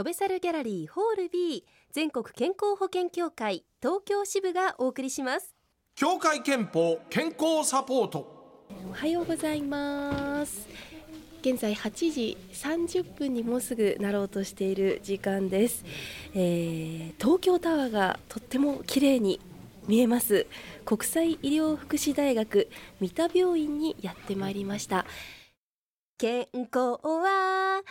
[0.00, 1.62] 飛べ猿ギャラリーホール B
[1.92, 5.54] 全国健康保険協会東京支部がお送りします。
[5.94, 8.66] 協会憲法健康サポート。
[8.88, 10.66] おはようございます。
[11.42, 15.84] 現在8時30分にもうすぐなろうとしている時間です、
[16.34, 19.38] えー、東京タワーがとっても綺麗に
[19.86, 20.46] 見えます。
[20.86, 25.04] 国際医療福祉大学三田病院にやってまいりました。
[26.16, 27.82] 健康は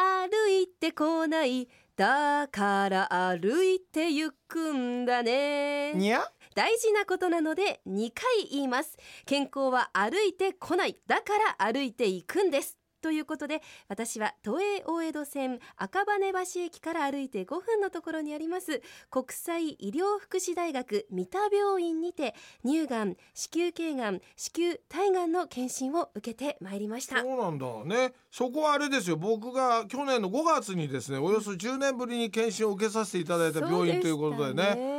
[0.00, 1.68] 歩いてこない。
[1.96, 5.92] だから歩いて行くんだね。
[5.94, 8.96] にゃ大事なことなので2回言います。
[9.26, 10.96] 健康は歩いてこない。
[11.08, 22.34] だから歩いていくんですということで私は都営大江戸線赤羽橋駅から歩いて5分のところにあります国際医療福祉大学三田病院にて
[22.64, 27.20] 乳がん子宮頸がん子宮体がんの検診を受けてまいりました。
[27.20, 28.12] そうなんだね。
[28.30, 29.16] そこはあれですよ。
[29.16, 34.97] 僕が去年の5月にですねおよそ10年ぶりに検診を受けさせていただいた病院ということでね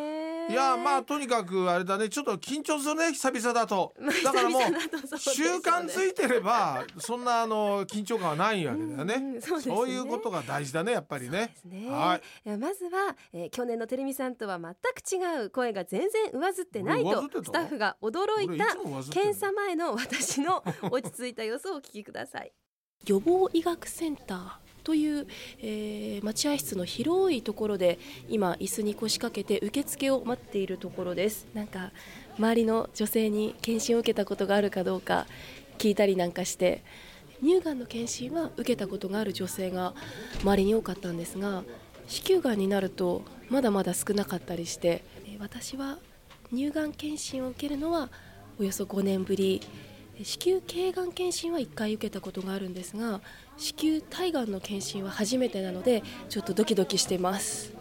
[0.49, 2.09] いやまあとにかくあれだね。
[2.09, 3.13] ちょっと緊張するね。
[3.13, 3.93] 久々だと。
[4.23, 4.61] だからもう
[5.17, 9.15] 習慣ついてればそんなあの緊張感はないわけだよね。
[9.15, 12.47] うんそうね、そういうことが大事だねやっぱりね、ね、はい。
[12.47, 18.75] いやまずは、えー、去年のテレミさんとは全く違う声が全然上ずってないとスタッフが驚いた
[19.11, 22.51] 検査前の私の 落ち着いた様子をお聞きください。
[23.05, 25.27] 予防医学センターという、
[25.61, 31.45] えー、待合室の広いところで今椅子に腰掛けて受付を待っているところです。
[31.53, 31.91] なんか
[32.39, 35.27] 周りの女性に検診を受けたことがあるかどうか
[35.77, 36.81] 聞いたりなんかして
[37.43, 39.93] 乳がんの検診は受けたことがある女性が
[40.41, 41.63] 周りに多かったんですが
[42.07, 45.03] 子宮がんになるとまだまだ少なかったりして
[45.39, 45.99] 私は
[46.51, 48.09] 乳がん検診を受けるのは
[48.59, 49.61] およそ5年ぶり
[50.23, 53.21] 子宮頸がん検診は1回受けたことがあるんですが
[53.57, 57.73] 子宮体がんの検診は初めてなのでちょっとドキドキしてます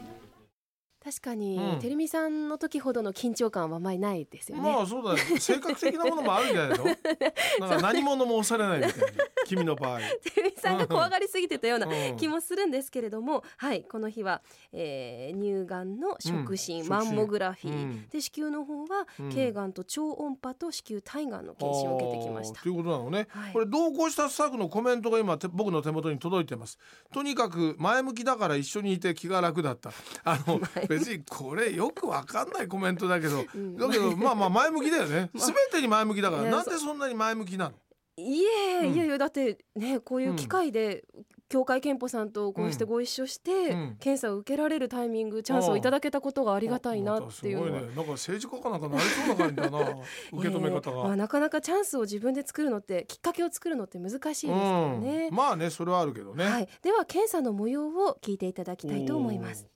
[1.09, 4.71] 確かに、うん、てるみさんの時ほどの緊張感はあまりないですよね。
[4.71, 5.41] まあそうだね。
[5.41, 6.85] 性格的なものもあるんじゃないの？
[6.85, 9.25] なんか何者も押されないみたいな。
[9.49, 10.01] 君の場合。
[10.59, 11.87] さんが怖がりすぎてたような
[12.17, 14.43] 気もするんですけれども、うん、はいこの日は、
[14.73, 22.61] えー、乳がんの触診、うん、マンモグラフィー、で子宮の方は、頸がんと超音波と子宮体がんの検診を受けてきました。
[22.61, 23.27] ということなのね。
[23.31, 26.79] はい、これ同行したスタッフのコメントが今僕の手元に届いてます。
[27.13, 29.91] とにかく前向きだから一緒にいて気が楽だった。
[30.25, 35.31] あの別にこれよくわかんないコメントだけど、うん、だけどまあまあ前向きだよね。
[35.37, 37.75] すべてに前向きだから、なんでそんなに前向きなの？
[38.19, 41.05] いえ、うん、いやいやだってねこういう機会で、
[41.49, 49.79] 協会憲法さんとこうしてご一緒して、うん、検査を受けられるタイミングチャンスをいただけたことがありがたいなっていうのは、ね、なんか政治家かなんかなりそうな感じだな
[50.33, 59.67] 受け止め方が、まあ、なかなかチャンスを自分で作るのってきっかけを作るのって難しいですからね、まあねそれはあるけどね、はい、では検査の模様を聞いていただきたいと思います。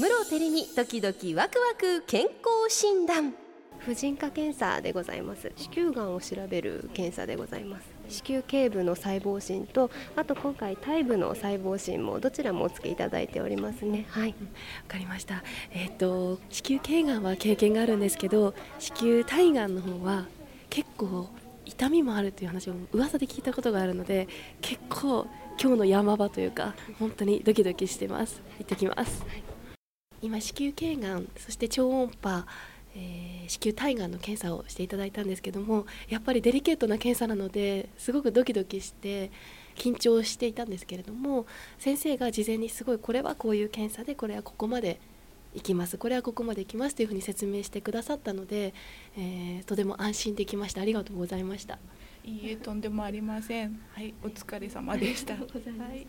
[0.00, 3.34] 室照りに時々ワクワク健康診断
[3.88, 5.50] 婦人科検査でございます。
[5.56, 7.86] 子宮がんを調べる検査でございます。
[8.22, 14.04] 子宮頸部の細胞診とあと今回体部の細胞診もどちらもお付けいただいておりますね。
[14.10, 14.28] はい。
[14.28, 14.36] わ
[14.88, 15.42] かりました。
[15.72, 20.26] えっ、と子宮頸がんは経験があるんですけど子宮体がんの方は
[20.68, 21.30] 結構
[21.64, 24.28] 痛みもあるという話を噂で聞いたことがあるので
[24.60, 25.26] 結構
[25.58, 28.42] 今日の山場というか本当にドキドキしてます。
[28.58, 29.42] 行ってきます、はい。
[30.20, 32.44] 今子宮頸がんそして超音波
[32.98, 39.30] えー、子宮体がんの検査をしていただいたんですけどもやっぱりデリケートな検査なのですごくドキドキして
[39.76, 41.46] 緊張していたんですけれども
[41.78, 44.98] 先生が事前にすごいこれはこういう検査でこれはここまで
[45.54, 48.74] 行きますこれはここまで行きますというふうに説明してくださったので、
[49.16, 50.82] えー、とても安心できました。
[50.82, 51.78] ありがとうございました。
[52.24, 53.80] いいえとんでもありません。
[53.92, 55.34] はいお疲れ様でした。
[55.34, 56.06] はい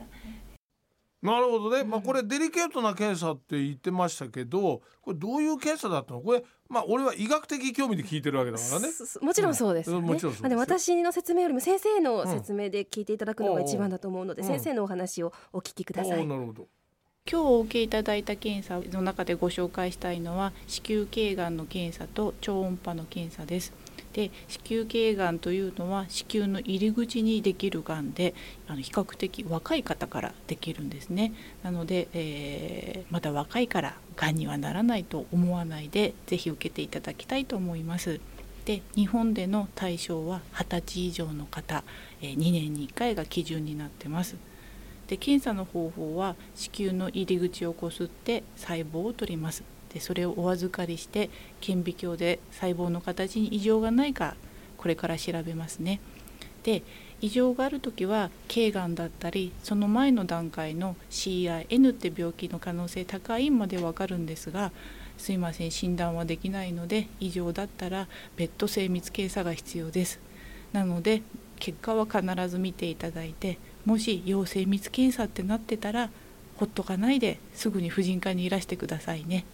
[1.21, 6.21] なるほどね、まあ、これデリケートな検査って言ってましたけどこれどういう検査だったの？
[6.21, 8.87] これまあ俺は医学的興味で聞いてるわけだからね。
[9.21, 9.97] もちろんそうです、ね。
[9.97, 16.67] うん、もちろんそうです私の説明よりも先生の説明で聞いていただくのが一番だと思うので、うん、先生のお話をお聞きください、なるほど。
[17.29, 23.73] 今日お受けいただいた検査の中でご紹介したいのは子宮頸がんの検査と超音波の検査です
[24.13, 28.33] で子宮頸がんというのは子宮の入り口にできるがんで
[28.67, 31.33] あの比較的若い方からできるんですね。
[31.63, 38.19] なので、えー、まだ若いからがんにはならないと思わないで是非受けていただきたいと思います。
[38.65, 41.83] で日本での対象は20歳以上の方、
[42.21, 44.35] えー、2年に1回が基準になってます。
[45.07, 49.63] で検査の方法は子宮の入り口をこすって細胞を取ります。
[49.93, 51.29] でそれをお預かりして
[51.61, 54.35] 顕微鏡で細胞の形に異常がないか
[54.77, 55.99] これから調べますね。
[56.63, 56.83] で
[57.21, 64.71] 異常がある時は頸がんだったりその前の段階の CIN って病気の可能性高いまでわかるんですが
[65.17, 68.07] すいません診断はできないので異常だったら
[68.37, 70.19] 別途精密検査が必要です
[70.71, 71.21] なので
[71.59, 76.09] 結果は必ず見ていただいてもし陽性密検査ってなってたら
[76.55, 79.45] ほっとかないですぐに婦人科にいらしてくださいね。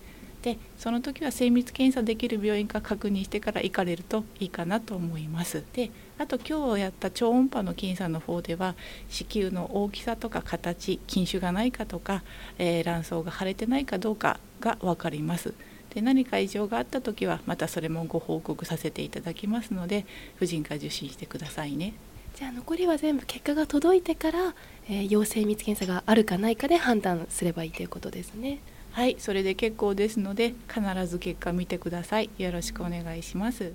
[0.46, 5.64] でその時は精密検査できる病院か確認してから行かれるといいかなと思います。
[5.74, 5.90] で
[6.20, 8.76] あと今日やった超音波の検査の方では
[9.10, 12.22] 子宮の大きさとか形筋腫がないかとか、
[12.60, 15.56] えー、卵巣が腫れてないかどうかが分かります。
[15.96, 20.06] で何か異常があった時はまたそれもご報告させていただきますので
[20.36, 21.96] 婦人科受診してくださいね。
[22.36, 24.54] じゃあ残りは全部結果が届いてから、
[24.88, 28.60] えー、陽性密検査があるかないかで判断すればいいということですね。
[28.96, 32.30] はいそれで結構ですので必ず結果見てください。
[32.38, 33.74] よろしくお願いします。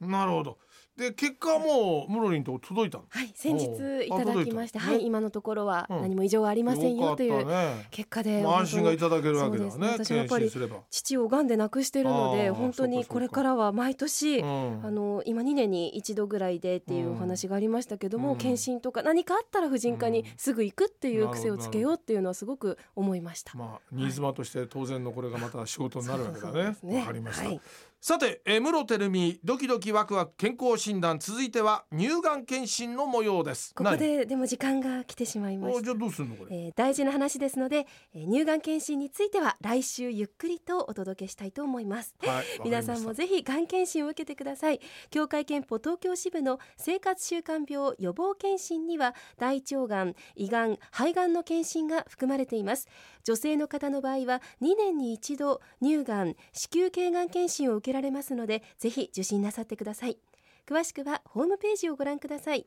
[0.00, 0.56] なるほど。
[0.96, 4.24] で結果はもうムロリンと届いたはい先日いた。
[4.24, 7.46] だきましてはい今のところは何も異常はありませんよという
[7.90, 9.70] 結果で、安心がいただけるわけだね。
[9.92, 10.50] 私もやっぱり
[10.90, 23.56] 父を癌で亡くしているので本当にこれからは毎年、あの今2年に一度ぐらいでっていうお話がありましたけども、検診とか何かあったら婦人科にすぐ行くっていう癖をつけようっていうのはすごく思いました。
[23.56, 26.76] まあ新妻として当然のこれがまた仕事になるわけだね。
[26.82, 27.60] わ、かりました。
[28.06, 33.74] さて、え室照美ドキドキワクワク健康診断続いては乳がん検診の模様です。
[33.74, 35.82] ここででも時間が来てしまいました。
[35.84, 44.80] じゃあどうするのこれ、えー、大事な話ですので、えー、乳がん検診については来週ゆっくりとお届けしたいと思います、はい、皆さんもぜひがん検診を受けてください。
[45.08, 52.86] 協会憲法東京支部の生活習慣病予防検診には大腸がん胃がん肺がんの検診が含まれています。
[53.22, 60.18] 女性の方の場合は2年に一度乳がん子宮頸がん検診を受けられますのでぜひ受診なさってください。
[60.68, 62.66] 詳しくはホームページをご覧ください。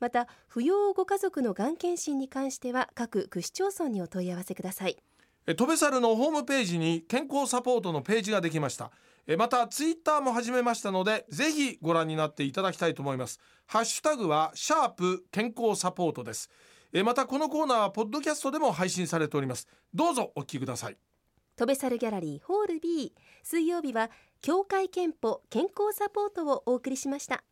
[0.00, 4.98] また扶養ご家族のがん検診に関しては各区市町村にお問い合わせください。
[5.56, 8.90] トベサルのホームページに健康サポートのページができました。
[9.38, 13.40] またツイッターも始めましたのでぜひご覧になっていただきたいと思います。
[13.66, 16.50] ハッシュタグはシャープ健康サポートです。
[17.04, 19.66] またこのコーナーはポッドキャストでも配信されております。
[19.94, 20.96] どうぞお聞きください。
[21.56, 24.10] トベサルギャラリーホール B 水曜日は
[24.44, 27.44] 協会憲法健康サポートをお送りしました。